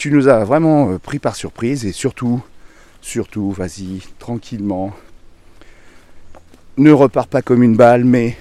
tu 0.00 0.10
nous 0.10 0.28
as 0.28 0.44
vraiment 0.44 0.92
euh, 0.92 0.98
pris 0.98 1.18
par 1.18 1.36
surprise 1.36 1.84
et 1.84 1.92
surtout, 1.92 2.40
surtout, 3.02 3.52
vas-y, 3.52 4.00
tranquillement. 4.18 4.94
Ne 6.78 6.90
repars 6.90 7.26
pas 7.26 7.42
comme 7.42 7.62
une 7.62 7.76
balle, 7.76 8.06
mais 8.06 8.38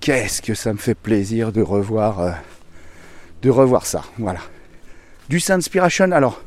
qu'est-ce 0.00 0.42
que 0.42 0.52
ça 0.52 0.74
me 0.74 0.78
fait 0.78 0.94
plaisir 0.94 1.50
de 1.50 1.62
revoir, 1.62 2.20
euh, 2.20 2.32
de 3.40 3.48
revoir 3.48 3.86
ça. 3.86 4.04
Voilà. 4.18 4.40
Du 5.30 5.40
Sunspiration, 5.40 6.12
alors, 6.12 6.42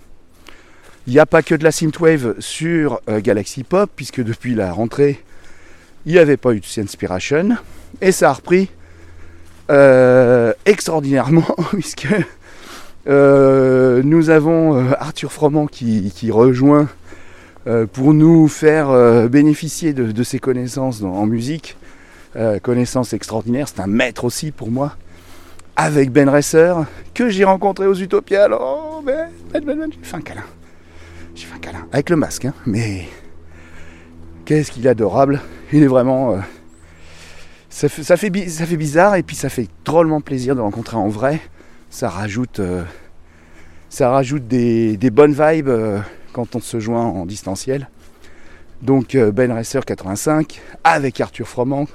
il 1.07 1.13
n'y 1.13 1.19
a 1.19 1.25
pas 1.25 1.41
que 1.41 1.55
de 1.55 1.63
la 1.63 1.71
synthwave 1.71 2.35
sur 2.37 3.01
euh, 3.09 3.19
Galaxy 3.19 3.63
Pop, 3.63 3.89
puisque 3.95 4.21
depuis 4.21 4.53
la 4.53 4.71
rentrée, 4.71 5.23
il 6.05 6.11
n'y 6.11 6.19
avait 6.19 6.37
pas 6.37 6.53
eu 6.53 6.59
de 6.59 6.65
Synspiration. 6.65 7.57
Et 7.99 8.11
ça 8.11 8.29
a 8.29 8.33
repris 8.33 8.69
extraordinairement, 10.65 11.55
puisque 11.71 12.09
euh, 13.07 14.01
nous 14.03 14.29
avons 14.29 14.91
Arthur 14.93 15.31
Froment 15.31 15.67
qui, 15.67 16.31
rejoint 16.31 16.87
pour 17.93 18.13
nous 18.13 18.47
faire 18.47 19.29
bénéficier 19.29 19.93
de, 19.93 20.23
ses 20.23 20.39
connaissances 20.39 21.03
en 21.03 21.25
musique. 21.25 21.77
connaissances 22.61 23.13
extraordinaires, 23.13 23.67
c'est 23.67 23.81
un 23.81 23.87
maître 23.87 24.25
aussi 24.25 24.51
pour 24.51 24.71
moi. 24.71 24.95
Avec 25.75 26.11
Ben 26.11 26.29
Resser, 26.29 26.73
que 27.13 27.29
j'ai 27.29 27.43
rencontré 27.43 27.87
aux 27.87 27.95
Utopias. 27.95 28.43
Alors, 28.43 29.01
Ben, 29.05 29.29
Ben, 29.53 29.63
Ben, 29.63 29.79
Ben, 29.79 29.89
j'ai 29.91 30.03
fait 30.03 30.17
un 30.17 30.21
câlin. 30.21 30.43
J'ai 31.33 31.45
fait 31.45 31.55
un 31.55 31.59
câlin. 31.59 31.87
Avec 31.91 32.09
le 32.09 32.17
masque, 32.17 32.45
hein. 32.45 32.53
Mais 32.65 33.07
qu'est-ce 34.45 34.71
qu'il 34.71 34.85
est 34.85 34.89
adorable. 34.89 35.39
Il 35.71 35.83
est 35.83 35.87
vraiment. 35.87 36.33
Euh, 36.33 36.37
ça, 37.69 37.87
fait, 37.87 38.03
ça, 38.03 38.17
fait, 38.17 38.49
ça, 38.49 38.65
fait, 38.65 38.77
bizarre 38.77 39.15
et 39.15 39.23
puis 39.23 39.35
ça 39.35 39.49
fait 39.49 39.67
drôlement 39.85 40.19
plaisir 40.19 40.55
de 40.55 40.59
le 40.59 40.63
rencontrer 40.63 40.97
en 40.97 41.07
vrai. 41.07 41.39
Ça 41.91 42.09
rajoute, 42.09 42.59
euh, 42.59 42.83
ça 43.89 44.09
rajoute 44.09 44.47
des, 44.47 44.97
bonnes 45.11 45.33
vibes 45.33 45.67
euh, 45.67 45.99
quand 46.33 46.55
on 46.55 46.59
se 46.59 46.79
joint 46.79 47.05
en 47.05 47.27
distanciel. 47.27 47.87
Donc 48.81 49.15
Ben 49.15 49.51
Racer 49.51 49.85
85 49.85 50.59
avec 50.83 51.21
Arthur 51.21 51.47
Froment. 51.47 51.85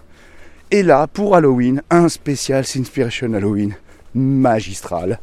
Et 0.71 0.85
là, 0.85 1.09
pour 1.09 1.35
Halloween, 1.35 1.83
un 1.91 2.09
spécial 2.09 2.65
Inspiration 2.77 3.35
Halloween 3.35 3.75
magistral 4.15 5.19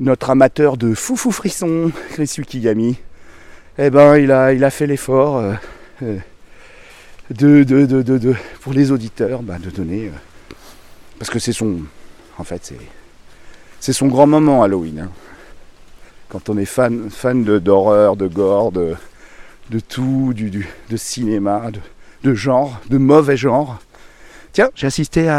notre 0.00 0.30
amateur 0.30 0.76
de 0.76 0.94
foufou 0.94 1.30
frisson, 1.30 1.92
Chris 2.10 2.34
Yukigami, 2.38 2.96
eh 3.78 3.90
ben, 3.90 4.16
il 4.16 4.32
a, 4.32 4.52
il 4.52 4.64
a 4.64 4.70
fait 4.70 4.86
l'effort 4.86 5.38
euh, 5.38 5.54
euh, 6.02 6.18
de, 7.30 7.62
de, 7.62 8.02
de, 8.02 8.34
pour 8.60 8.72
les 8.72 8.90
auditeurs 8.90 9.42
bah, 9.42 9.58
de 9.58 9.70
donner. 9.70 10.06
Euh, 10.06 10.54
parce 11.18 11.30
que 11.30 11.38
c'est 11.38 11.52
son. 11.52 11.78
En 12.38 12.44
fait, 12.44 12.64
c'est, 12.64 12.78
c'est 13.84 13.92
son 13.92 14.06
grand 14.06 14.26
moment 14.26 14.62
Halloween. 14.62 14.98
Hein. 14.98 15.10
Quand 16.30 16.48
on 16.48 16.56
est 16.56 16.64
fan, 16.64 17.10
fan 17.10 17.44
d'horreur, 17.44 18.16
de, 18.16 18.26
gore, 18.28 18.72
de, 18.72 18.96
tout, 19.90 20.32
du, 20.32 20.66
de 20.88 20.96
cinéma, 20.96 21.70
de, 22.22 22.32
genre, 22.32 22.80
de 22.88 22.96
mauvais 22.96 23.36
genre. 23.36 23.78
Tiens, 24.54 24.70
j'ai 24.74 24.86
assisté 24.86 25.30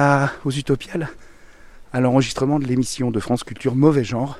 aux 0.43 0.51
Utopiales 0.51 1.09
à 1.91 1.99
l'enregistrement 1.99 2.59
de 2.59 2.67
l'émission 2.67 3.09
de 3.09 3.19
France 3.19 3.43
Culture 3.43 3.73
Mauvais 3.73 4.03
Genre, 4.03 4.37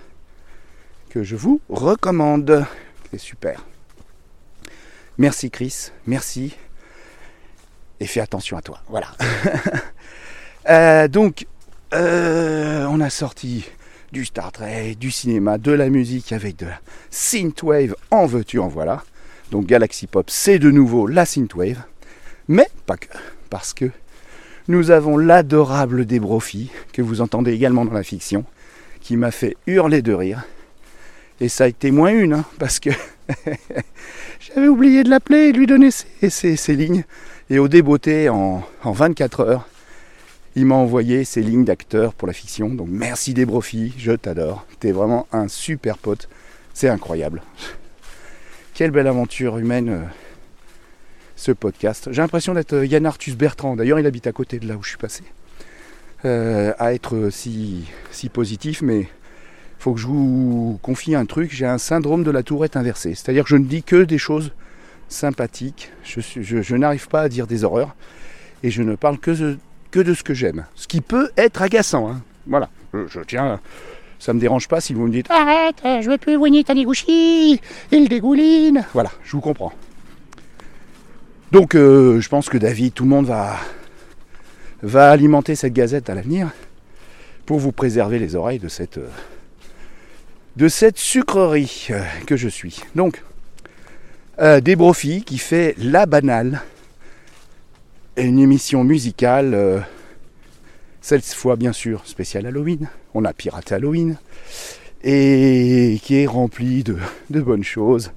que 1.09 1.23
je 1.23 1.35
vous 1.35 1.59
recommande. 1.69 2.63
C'est 3.09 3.17
super. 3.17 3.65
Merci 5.17 5.49
Chris, 5.49 5.89
merci. 6.05 6.55
Et 7.99 8.05
fais 8.05 8.19
attention 8.19 8.55
à 8.55 8.61
toi. 8.61 8.81
Voilà. 8.87 9.07
Euh, 10.67 11.07
donc, 11.07 11.45
euh, 11.93 12.87
on 12.89 12.99
a 12.99 13.11
sorti 13.11 13.69
du 14.15 14.23
Star 14.23 14.49
Trek, 14.53 14.95
du 14.97 15.11
cinéma, 15.11 15.57
de 15.57 15.73
la 15.73 15.89
musique 15.89 16.31
avec 16.31 16.55
de 16.55 16.67
la 16.67 16.79
synthwave 17.09 17.97
en 18.11 18.25
veux-tu, 18.25 18.59
en 18.59 18.69
voilà. 18.69 19.03
Donc 19.51 19.65
Galaxy 19.65 20.07
Pop, 20.07 20.29
c'est 20.29 20.57
de 20.57 20.71
nouveau 20.71 21.05
la 21.05 21.25
synthwave. 21.25 21.83
Mais 22.47 22.69
pas 22.85 22.95
que. 22.95 23.09
Parce 23.49 23.73
que 23.73 23.91
nous 24.69 24.89
avons 24.89 25.17
l'adorable 25.17 26.05
Débrofi, 26.05 26.71
que 26.93 27.01
vous 27.01 27.19
entendez 27.19 27.51
également 27.51 27.83
dans 27.83 27.91
la 27.93 28.03
fiction, 28.03 28.45
qui 29.01 29.17
m'a 29.17 29.31
fait 29.31 29.57
hurler 29.67 30.01
de 30.01 30.13
rire. 30.13 30.45
Et 31.41 31.49
ça 31.49 31.65
a 31.65 31.67
été 31.67 31.91
moins 31.91 32.11
une, 32.11 32.35
hein, 32.35 32.45
parce 32.57 32.79
que 32.79 32.91
j'avais 34.39 34.69
oublié 34.69 35.03
de 35.03 35.09
l'appeler 35.09 35.47
et 35.47 35.51
de 35.51 35.57
lui 35.57 35.67
donner 35.67 35.89
ses, 35.91 36.55
lignes. 36.73 37.03
Et 37.49 37.59
au 37.59 37.67
débeauté, 37.67 38.29
en, 38.29 38.63
en 38.81 38.91
24 38.93 39.39
heures, 39.41 39.67
il 40.55 40.65
m'a 40.65 40.75
envoyé 40.75 41.25
ses 41.25 41.41
lignes 41.41 41.65
d'acteur 41.65 42.13
pour 42.13 42.27
la 42.27 42.33
fiction. 42.33 42.69
Donc 42.69 42.87
merci 42.89 43.33
Débrofi, 43.33 43.93
je 43.97 44.13
t'adore. 44.13 44.65
T'es 44.79 44.91
vraiment 44.91 45.27
un 45.31 45.47
super 45.47 45.97
pote. 45.97 46.29
C'est 46.73 46.89
incroyable. 46.89 47.41
Quelle 48.73 48.91
belle 48.91 49.07
aventure 49.07 49.57
humaine 49.57 49.89
euh, 49.89 50.01
ce 51.35 51.51
podcast. 51.51 52.09
J'ai 52.11 52.21
l'impression 52.21 52.53
d'être 52.53 52.73
euh, 52.73 52.85
Yann 52.85 53.05
Arthus 53.05 53.35
Bertrand. 53.35 53.75
D'ailleurs, 53.75 53.99
il 53.99 54.05
habite 54.05 54.27
à 54.27 54.31
côté 54.31 54.59
de 54.59 54.67
là 54.67 54.75
où 54.75 54.83
je 54.83 54.89
suis 54.89 54.97
passé. 54.97 55.23
Euh, 56.23 56.73
à 56.79 56.93
être 56.93 57.29
si, 57.29 57.85
si 58.11 58.29
positif, 58.29 58.81
mais 58.81 59.07
faut 59.77 59.93
que 59.93 59.99
je 59.99 60.07
vous 60.07 60.79
confie 60.81 61.13
un 61.13 61.25
truc, 61.25 61.53
j'ai 61.53 61.65
un 61.65 61.77
syndrome 61.77 62.23
de 62.23 62.31
la 62.31 62.41
tourette 62.41 62.77
inversée. 62.77 63.13
C'est-à-dire 63.13 63.43
que 63.43 63.49
je 63.49 63.57
ne 63.57 63.65
dis 63.65 63.83
que 63.83 64.03
des 64.03 64.17
choses 64.17 64.51
sympathiques, 65.07 65.91
je, 66.03 66.75
n'arrive 66.75 67.07
pas 67.07 67.21
à 67.21 67.29
dire 67.29 67.45
des 67.45 67.63
horreurs, 67.63 67.95
et 68.63 68.71
je 68.71 68.81
ne 68.81 68.95
parle 68.95 69.19
que 69.19 69.31
de, 69.31 69.59
que 69.95 70.01
de 70.01 70.13
ce 70.13 70.23
que 70.23 70.33
j'aime. 70.33 70.65
Ce 70.75 70.87
qui 70.87 70.99
peut 70.99 71.29
être 71.37 71.61
agaçant. 71.61 72.09
Hein. 72.09 72.21
Voilà, 72.47 72.67
je, 72.93 73.21
tiens, 73.25 73.61
ça 74.19 74.33
me 74.33 74.41
dérange 74.41 74.67
pas 74.67 74.81
si 74.81 74.93
vous 74.93 75.07
me 75.07 75.09
dites 75.09 75.31
Arrête, 75.31 75.77
je 76.03 76.09
veux 76.09 76.17
plus 76.17 76.37
ta 76.37 76.73
Taniguchi, 76.73 77.61
il 77.93 78.09
dégouline. 78.09 78.85
Voilà, 78.93 79.09
je 79.23 79.31
vous 79.31 79.39
comprends. 79.39 79.71
Donc 81.53 81.75
euh, 81.75 82.19
je 82.19 82.27
pense 82.27 82.49
que 82.49 82.57
David, 82.57 82.93
tout 82.93 83.05
le 83.05 83.09
monde 83.09 83.27
va, 83.27 83.55
va 84.83 85.11
alimenter 85.11 85.55
cette 85.55 85.71
gazette 85.71 86.09
à 86.09 86.15
l'avenir 86.15 86.49
pour 87.45 87.59
vous 87.59 87.71
préserver 87.71 88.19
les 88.19 88.35
oreilles 88.35 88.59
de 88.59 88.67
cette... 88.67 88.97
Euh, 88.97 89.07
de 90.57 90.67
cette 90.69 90.97
sucrerie 90.97 91.87
euh, 91.91 92.01
que 92.27 92.35
je 92.35 92.47
suis. 92.47 92.81
Donc, 92.95 93.21
euh, 94.39 94.59
des 94.59 94.77
qui 95.25 95.37
fait 95.37 95.75
La 95.77 96.05
Banale, 96.05 96.61
une 98.17 98.39
émission 98.39 98.83
musicale, 98.83 99.53
euh, 99.53 99.79
cette 101.01 101.25
fois 101.25 101.55
bien 101.55 101.73
sûr 101.73 102.05
spéciale 102.05 102.45
Halloween. 102.45 102.87
On 103.13 103.25
a 103.25 103.33
piraté 103.33 103.75
Halloween 103.75 104.17
et 105.03 105.99
qui 106.01 106.15
est 106.15 106.25
remplie 106.25 106.83
de, 106.83 106.97
bonnes 107.41 107.63
choses, 107.63 108.11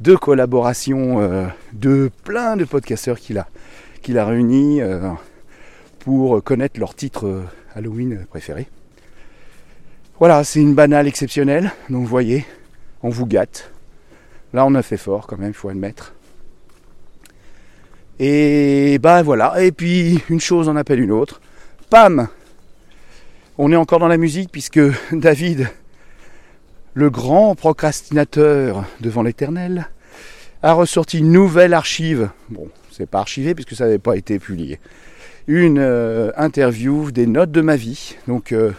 de 0.00 0.14
collaborations 0.14 1.20
euh, 1.20 1.46
de 1.72 2.10
plein 2.24 2.56
de 2.56 2.64
podcasteurs 2.64 3.18
qu'il 3.18 3.38
a, 3.38 4.24
réunis 4.24 4.80
pour 5.98 6.42
connaître 6.42 6.80
leurs 6.80 6.94
titres 6.94 7.44
Halloween 7.74 8.24
préférés. 8.30 8.68
Voilà, 10.18 10.44
c'est 10.44 10.60
une 10.60 10.74
banale 10.74 11.06
exceptionnelle. 11.06 11.72
Donc 11.90 12.02
vous 12.02 12.06
voyez, 12.06 12.46
on 13.02 13.10
vous 13.10 13.26
gâte. 13.26 13.70
Là, 14.52 14.64
on 14.66 14.74
a 14.74 14.82
fait 14.82 14.96
fort 14.96 15.26
quand 15.26 15.38
même, 15.38 15.50
il 15.50 15.54
faut 15.54 15.68
admettre. 15.68 16.14
Et 18.24 19.00
ben 19.00 19.20
voilà. 19.22 19.60
Et 19.60 19.72
puis 19.72 20.22
une 20.30 20.38
chose 20.38 20.68
en 20.68 20.76
appelle 20.76 21.00
une 21.00 21.10
autre. 21.10 21.40
Pam 21.90 22.28
On 23.58 23.72
est 23.72 23.76
encore 23.76 23.98
dans 23.98 24.06
la 24.06 24.16
musique 24.16 24.48
puisque 24.52 24.78
David, 25.12 25.68
le 26.94 27.10
grand 27.10 27.56
procrastinateur 27.56 28.84
devant 29.00 29.24
l'éternel, 29.24 29.88
a 30.62 30.72
ressorti 30.72 31.18
une 31.18 31.32
nouvelle 31.32 31.74
archive. 31.74 32.30
Bon, 32.48 32.68
c'est 32.92 33.10
pas 33.10 33.18
archivé 33.18 33.56
puisque 33.56 33.74
ça 33.74 33.86
n'avait 33.86 33.98
pas 33.98 34.16
été 34.16 34.38
publié. 34.38 34.78
Une 35.48 35.80
euh, 35.80 36.30
interview 36.36 37.10
des 37.10 37.26
notes 37.26 37.50
de 37.50 37.60
ma 37.60 37.74
vie. 37.74 38.14
Donc 38.28 38.52
euh, 38.52 38.70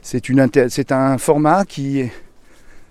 c'est 0.00 0.92
un 0.92 1.18
format 1.18 1.64
qui 1.64 2.08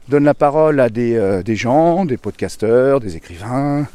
donne 0.10 0.26
la 0.26 0.34
parole 0.34 0.82
à 0.82 0.90
euh, 0.98 1.42
des, 1.42 1.56
gens, 1.56 2.04
des 2.04 2.18
podcasteurs, 2.18 3.00
des 3.00 3.16
écrivains, 3.16 3.88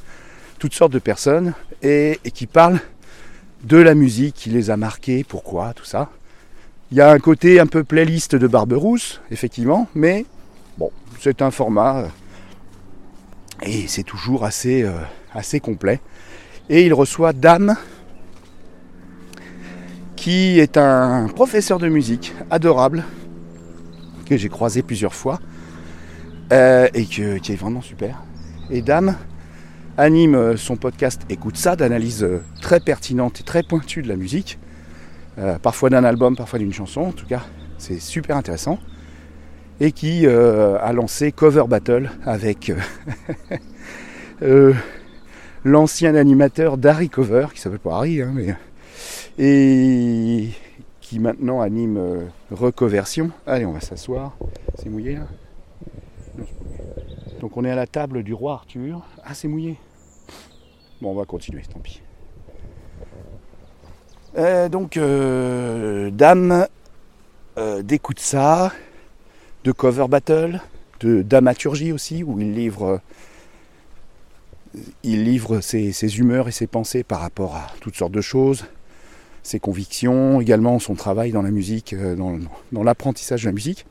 toutes 0.60 0.74
sortes 0.74 0.92
de 0.92 0.98
personnes, 1.00 1.54
et, 1.82 2.20
qui 2.34 2.46
parlent 2.46 2.80
de 3.64 3.78
la 3.78 3.94
musique 3.94 4.34
qui 4.34 4.50
les 4.50 4.70
a 4.70 4.76
marqués, 4.76 5.24
pourquoi, 5.24 5.72
tout 5.74 5.86
ça. 5.86 6.10
Il 6.92 6.98
y 6.98 7.00
a 7.00 7.10
un 7.10 7.18
côté 7.18 7.58
un 7.58 7.66
peu 7.66 7.82
playlist 7.82 8.36
de 8.36 8.46
Barberousse, 8.46 9.20
effectivement, 9.30 9.88
mais 9.94 10.26
bon, 10.76 10.90
c'est 11.18 11.40
un 11.40 11.50
format 11.50 12.00
euh, 12.00 12.06
et 13.62 13.88
c'est 13.88 14.02
toujours 14.02 14.44
assez, 14.44 14.82
euh, 14.82 14.92
assez 15.32 15.60
complet. 15.60 16.00
Et 16.68 16.84
il 16.84 16.92
reçoit 16.92 17.32
Dame, 17.32 17.76
qui 20.14 20.60
est 20.60 20.76
un 20.76 21.28
professeur 21.28 21.78
de 21.78 21.88
musique 21.88 22.34
adorable, 22.50 23.04
que 24.26 24.36
j'ai 24.36 24.50
croisé 24.50 24.82
plusieurs 24.82 25.14
fois, 25.14 25.40
euh, 26.52 26.86
et 26.92 27.06
qui 27.06 27.22
est 27.22 27.56
vraiment 27.56 27.82
super. 27.82 28.22
Et 28.70 28.82
Dame 28.82 29.16
anime 29.96 30.34
euh, 30.34 30.56
son 30.56 30.76
podcast 30.76 31.22
Écoute 31.28 31.56
ça, 31.56 31.76
d'analyse 31.76 32.22
euh, 32.22 32.42
très 32.60 32.80
pertinente 32.80 33.40
et 33.40 33.42
très 33.42 33.62
pointue 33.62 34.02
de 34.02 34.08
la 34.08 34.16
musique. 34.16 34.58
Euh, 35.38 35.58
parfois 35.58 35.90
d'un 35.90 36.04
album, 36.04 36.36
parfois 36.36 36.58
d'une 36.58 36.72
chanson, 36.72 37.02
en 37.02 37.12
tout 37.12 37.26
cas, 37.26 37.42
c'est 37.78 38.00
super 38.00 38.36
intéressant. 38.36 38.78
Et 39.82 39.92
qui 39.92 40.26
a 40.26 40.92
lancé 40.92 41.32
Cover 41.32 41.64
Battle 41.66 42.10
avec 42.26 42.70
l'ancien 45.64 46.14
animateur 46.16 46.76
d'Harry 46.76 47.08
Cover, 47.08 47.46
qui 47.54 47.62
s'appelle 47.62 47.78
pas 47.78 47.96
Harry, 47.96 48.20
hein. 48.20 48.34
Et 49.38 50.50
qui 51.00 51.18
maintenant 51.18 51.62
anime 51.62 52.28
Recoversion. 52.50 53.30
Allez, 53.46 53.64
on 53.64 53.72
va 53.72 53.80
s'asseoir. 53.80 54.36
C'est 54.74 54.90
mouillé 54.90 55.14
là 55.14 55.26
Non, 56.36 56.44
c'est 56.46 56.58
pas 56.58 56.64
mouillé. 56.64 57.29
Donc 57.40 57.56
on 57.56 57.64
est 57.64 57.70
à 57.70 57.74
la 57.74 57.86
table 57.86 58.22
du 58.22 58.34
roi 58.34 58.52
Arthur. 58.52 59.02
Ah, 59.24 59.34
c'est 59.34 59.48
mouillé. 59.48 59.76
Bon, 61.00 61.12
on 61.12 61.14
va 61.14 61.24
continuer, 61.24 61.62
tant 61.62 61.80
pis. 61.80 62.02
Euh, 64.36 64.68
donc, 64.68 64.98
euh, 64.98 66.10
Dame 66.10 66.66
euh, 67.56 67.82
d'écoute 67.82 68.20
ça, 68.20 68.72
de 69.64 69.72
cover 69.72 70.06
battle, 70.08 70.60
de 71.00 71.22
d'amaturgie 71.22 71.92
aussi, 71.92 72.22
où 72.22 72.38
il 72.38 72.54
livre, 72.54 73.00
il 75.02 75.24
livre 75.24 75.60
ses, 75.60 76.18
humeurs 76.18 76.46
et 76.46 76.52
ses 76.52 76.66
pensées 76.66 77.02
par 77.02 77.20
rapport 77.20 77.56
à 77.56 77.68
toutes 77.80 77.96
sortes 77.96 78.12
de 78.12 78.20
choses, 78.20 78.66
ses 79.42 79.58
convictions, 79.58 80.42
également 80.42 80.78
son 80.78 80.94
travail 80.94 81.32
dans 81.32 81.42
la 81.42 81.50
musique, 81.50 81.96
dans 81.96 82.82
l'apprentissage 82.82 83.42
de 83.42 83.46
la 83.46 83.52
musique. 83.52 83.86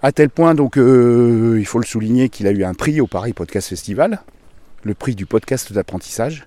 À 0.00 0.12
tel 0.12 0.30
point, 0.30 0.54
donc, 0.54 0.78
euh, 0.78 1.56
il 1.58 1.66
faut 1.66 1.80
le 1.80 1.84
souligner, 1.84 2.28
qu'il 2.28 2.46
a 2.46 2.52
eu 2.52 2.62
un 2.62 2.74
prix 2.74 3.00
au 3.00 3.08
Paris 3.08 3.32
Podcast 3.32 3.68
Festival, 3.68 4.20
le 4.84 4.94
prix 4.94 5.16
du 5.16 5.26
podcast 5.26 5.72
d'apprentissage, 5.72 6.46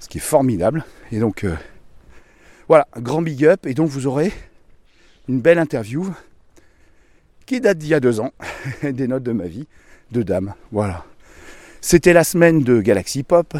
ce 0.00 0.08
qui 0.08 0.18
est 0.18 0.20
formidable. 0.20 0.84
Et 1.12 1.20
donc, 1.20 1.44
euh, 1.44 1.54
voilà, 2.66 2.88
grand 2.96 3.22
big 3.22 3.44
up. 3.44 3.64
Et 3.64 3.74
donc, 3.74 3.88
vous 3.88 4.08
aurez 4.08 4.32
une 5.28 5.40
belle 5.40 5.60
interview 5.60 6.12
qui 7.46 7.60
date 7.60 7.78
d'il 7.78 7.90
y 7.90 7.94
a 7.94 8.00
deux 8.00 8.18
ans, 8.18 8.32
des 8.82 9.06
notes 9.06 9.22
de 9.22 9.32
ma 9.32 9.46
vie, 9.46 9.68
de 10.10 10.24
Dame. 10.24 10.54
Voilà. 10.72 11.04
C'était 11.80 12.12
la 12.12 12.24
semaine 12.24 12.64
de 12.64 12.80
Galaxy 12.80 13.22
Pop. 13.22 13.56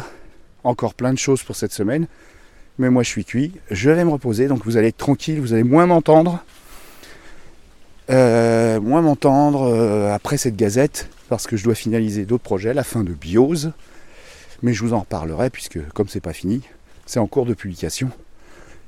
Encore 0.65 0.93
plein 0.93 1.13
de 1.13 1.17
choses 1.17 1.41
pour 1.41 1.55
cette 1.55 1.71
semaine. 1.71 2.07
Mais 2.77 2.89
moi, 2.89 3.03
je 3.03 3.09
suis 3.09 3.23
cuit. 3.23 3.53
Je 3.69 3.91
vais 3.91 4.03
me 4.03 4.11
reposer. 4.11 4.47
Donc, 4.47 4.65
vous 4.65 4.75
allez 4.75 4.89
être 4.89 4.97
tranquille. 4.97 5.39
Vous 5.39 5.53
allez 5.53 5.63
moins 5.63 5.85
m'entendre. 5.85 6.43
Euh, 8.11 8.81
moins 8.81 9.01
m'entendre 9.01 9.63
euh, 9.63 10.13
après 10.13 10.37
cette 10.37 10.55
gazette. 10.55 11.09
Parce 11.29 11.47
que 11.47 11.55
je 11.55 11.63
dois 11.63 11.75
finaliser 11.75 12.25
d'autres 12.25 12.43
projets. 12.43 12.73
La 12.73 12.83
fin 12.83 13.03
de 13.03 13.13
Biose. 13.13 13.71
Mais 14.61 14.73
je 14.73 14.83
vous 14.83 14.93
en 14.93 14.99
reparlerai. 14.99 15.49
Puisque, 15.49 15.85
comme 15.89 16.07
c'est 16.07 16.21
pas 16.21 16.33
fini, 16.33 16.61
c'est 17.05 17.19
en 17.19 17.27
cours 17.27 17.45
de 17.45 17.53
publication. 17.53 18.11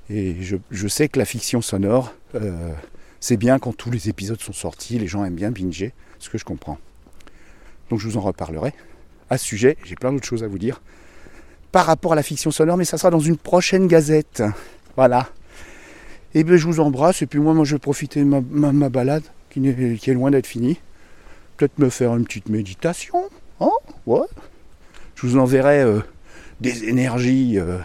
Et 0.09 0.35
je, 0.41 0.87
sais 0.87 1.07
que 1.07 1.17
la 1.17 1.25
fiction 1.25 1.61
sonore, 1.61 2.13
euh, 2.35 2.73
c'est 3.19 3.37
bien 3.37 3.57
quand 3.57 3.71
tous 3.75 3.89
les 3.89 4.09
épisodes 4.09 4.41
sont 4.41 4.53
sortis, 4.53 4.99
les 4.99 5.07
gens 5.07 5.23
aiment 5.23 5.35
bien 5.35 5.49
binger, 5.49 5.93
ce 6.19 6.29
que 6.29 6.37
je 6.37 6.43
comprends. 6.43 6.77
Donc 7.89 7.99
je 7.99 8.07
vous 8.07 8.17
en 8.17 8.21
reparlerai. 8.21 8.73
À 9.29 9.37
ce 9.37 9.45
sujet, 9.45 9.77
j'ai 9.85 9.95
plein 9.95 10.11
d'autres 10.11 10.27
choses 10.27 10.43
à 10.43 10.47
vous 10.47 10.59
dire 10.59 10.81
par 11.73 11.87
rapport 11.87 12.13
à 12.13 12.15
la 12.15 12.23
fiction 12.23 12.51
sonore, 12.51 12.77
mais 12.77 12.85
ça 12.85 12.99
sera 12.99 13.09
dans 13.09 13.19
une 13.19 13.35
prochaine 13.35 13.87
gazette. 13.87 14.43
Voilà. 14.95 15.29
Et 16.35 16.43
bien 16.43 16.57
je 16.57 16.65
vous 16.65 16.79
embrasse, 16.79 17.21
et 17.21 17.27
puis 17.27 17.39
moi, 17.39 17.53
moi 17.53 17.65
je 17.65 17.75
vais 17.75 17.79
profiter 17.79 18.19
de 18.21 18.25
ma, 18.25 18.89
balade, 18.89 19.23
qui 19.49 19.59
est 19.67 20.13
loin 20.13 20.31
d'être 20.31 20.47
finie. 20.47 20.79
Peut-être 21.57 21.77
me 21.77 21.89
faire 21.89 22.15
une 22.15 22.25
petite 22.25 22.49
méditation. 22.49 23.25
Hein 23.59 23.69
Ouais. 24.05 24.25
Je 25.15 25.27
vous 25.27 25.37
enverrai 25.37 25.81
euh, 25.81 25.99
des 26.59 26.85
énergies 26.85 27.59
euh, 27.59 27.77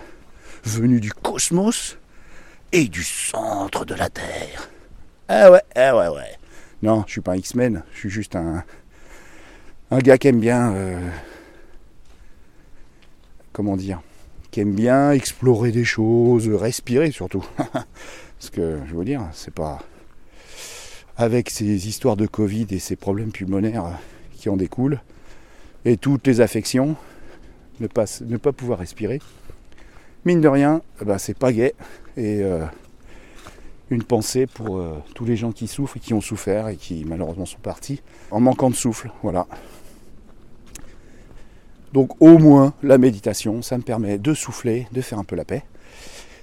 venues 0.64 1.00
du 1.00 1.12
cosmos 1.12 1.98
et 2.72 2.88
du 2.88 3.04
centre 3.04 3.84
de 3.84 3.94
la 3.94 4.08
Terre. 4.08 4.70
Ah 5.28 5.50
ouais, 5.50 5.62
ah 5.76 5.96
ouais, 5.96 6.08
ouais. 6.08 6.36
Non, 6.82 7.04
je 7.06 7.12
suis 7.12 7.20
pas 7.20 7.32
un 7.32 7.36
X-Men, 7.36 7.82
je 7.92 7.98
suis 7.98 8.10
juste 8.10 8.34
un, 8.34 8.64
un 9.90 9.98
gars 9.98 10.16
qui 10.16 10.28
aime 10.28 10.40
bien. 10.40 10.72
euh, 10.72 11.10
comment 13.52 13.76
dire 13.76 14.00
Qui 14.50 14.60
aime 14.60 14.74
bien 14.74 15.12
explorer 15.12 15.72
des 15.72 15.84
choses, 15.84 16.48
respirer 16.48 17.10
surtout. 17.10 17.44
Parce 18.38 18.50
que, 18.50 18.78
je 18.88 18.94
veux 18.94 19.04
dire, 19.04 19.22
c'est 19.32 19.54
pas. 19.54 19.78
Avec 21.16 21.50
ces 21.50 21.88
histoires 21.88 22.16
de 22.16 22.26
Covid 22.26 22.66
et 22.70 22.78
ces 22.78 22.94
problèmes 22.94 23.32
pulmonaires 23.32 23.98
qui 24.32 24.48
en 24.48 24.56
découlent, 24.56 25.00
et 25.84 25.96
toutes 25.96 26.26
les 26.26 26.40
affections, 26.40 26.96
ne 27.80 27.88
pas, 27.88 28.04
ne 28.20 28.36
pas 28.36 28.52
pouvoir 28.52 28.78
respirer, 28.78 29.20
mine 30.24 30.40
de 30.40 30.48
rien, 30.48 30.82
eh 31.00 31.04
ben, 31.04 31.18
c'est 31.18 31.36
pas 31.36 31.52
gai. 31.52 31.74
Et. 32.16 32.42
euh, 32.42 32.64
une 33.90 34.02
pensée 34.02 34.46
pour 34.46 34.78
euh, 34.78 35.02
tous 35.14 35.24
les 35.24 35.36
gens 35.36 35.52
qui 35.52 35.66
souffrent 35.66 35.96
et 35.96 36.00
qui 36.00 36.14
ont 36.14 36.20
souffert 36.20 36.68
et 36.68 36.76
qui 36.76 37.04
malheureusement 37.06 37.46
sont 37.46 37.58
partis 37.58 38.02
en 38.30 38.40
manquant 38.40 38.70
de 38.70 38.74
souffle. 38.74 39.10
Voilà. 39.22 39.46
Donc 41.92 42.20
au 42.20 42.38
moins 42.38 42.74
la 42.82 42.98
méditation, 42.98 43.62
ça 43.62 43.78
me 43.78 43.82
permet 43.82 44.18
de 44.18 44.34
souffler, 44.34 44.86
de 44.92 45.00
faire 45.00 45.18
un 45.18 45.24
peu 45.24 45.36
la 45.36 45.44
paix. 45.44 45.64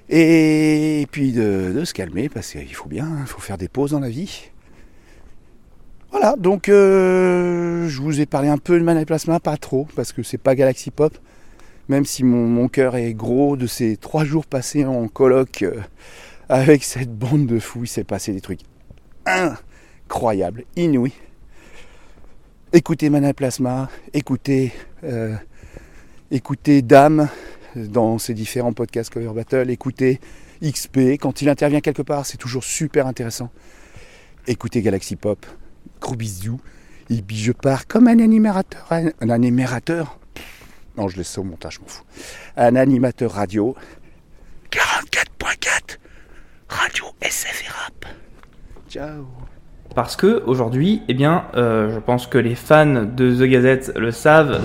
Et 0.09 1.07
puis 1.11 1.31
de, 1.31 1.83
se 1.83 1.93
calmer 1.93 2.29
parce 2.29 2.51
qu'il 2.51 2.73
faut 2.75 2.89
bien, 2.89 3.07
il 3.21 3.27
faut 3.27 3.41
faire 3.41 3.57
des 3.57 3.67
pauses 3.67 3.91
dans 3.91 3.99
la 3.99 4.09
vie. 4.09 4.49
Voilà, 6.11 6.35
donc 6.37 6.69
euh, 6.69 7.89
je 7.89 8.01
vous 8.01 8.21
ai 8.21 8.25
parlé 8.25 8.47
un 8.47 8.57
peu 8.57 8.79
de 8.79 8.83
Mana 8.83 9.03
Plasma, 9.05 9.39
pas 9.39 9.57
trop, 9.57 9.87
parce 9.95 10.13
que 10.13 10.23
c'est 10.23 10.37
pas 10.37 10.55
Galaxy 10.55 10.91
Pop, 10.91 11.17
même 11.89 12.05
si 12.05 12.23
mon, 12.23 12.67
cœur 12.69 12.95
est 12.95 13.13
gros 13.13 13.57
de 13.57 13.67
ces 13.67 13.97
trois 13.97 14.23
jours 14.23 14.45
passés 14.45 14.85
en 14.85 15.07
colloque 15.07 15.63
euh, 15.63 15.81
avec 16.47 16.83
cette 16.83 17.13
bande 17.13 17.47
de 17.47 17.59
fous, 17.59 17.83
il 17.83 17.87
s'est 17.87 18.05
passé 18.05 18.31
des 18.31 18.41
trucs 18.41 18.61
incroyables, 19.25 20.63
inouïs. 20.77 21.13
Écoutez 22.71 23.09
Mana 23.09 23.33
Plasma, 23.33 23.89
écoutez, 24.13 24.71
euh, 25.03 25.35
écoutez 26.31 26.81
Dame 26.81 27.27
dans 27.75 28.17
ses 28.17 28.33
différents 28.33 28.73
podcasts 28.73 29.11
Cover 29.11 29.33
Battle, 29.33 29.69
écoutez 29.69 30.19
XP, 30.63 31.17
quand 31.19 31.41
il 31.41 31.49
intervient 31.49 31.81
quelque 31.81 32.01
part, 32.01 32.25
c'est 32.25 32.37
toujours 32.37 32.63
super 32.63 33.07
intéressant. 33.07 33.49
Écoutez 34.47 34.81
Galaxy 34.81 35.15
Pop, 35.15 35.45
gros 35.99 36.15
bisous. 36.15 36.59
Et 37.09 37.21
puis 37.21 37.35
je 37.35 37.51
comme 37.87 38.07
un 38.07 38.19
animateur, 38.19 38.87
un, 38.91 39.29
animateur, 39.29 40.17
non 40.97 41.07
je 41.07 41.17
laisse 41.17 41.27
ça 41.27 41.41
au 41.41 41.43
montage, 41.43 41.75
je 41.75 41.81
m'en 41.81 41.87
fous, 41.87 42.03
un 42.57 42.75
animateur 42.75 43.31
radio, 43.31 43.75
44.4, 44.71 45.97
radio 46.67 47.05
SF 47.21 47.69
rap. 47.69 48.05
Ciao. 48.89 49.27
Parce 49.93 50.15
que 50.15 50.43
aujourd'hui, 50.45 51.03
eh 51.07 51.13
bien, 51.13 51.45
euh, 51.55 51.93
je 51.93 51.99
pense 51.99 52.27
que 52.27 52.37
les 52.37 52.55
fans 52.55 53.03
de 53.03 53.35
The 53.35 53.49
Gazette 53.49 53.91
le 53.95 54.11
savent, 54.11 54.61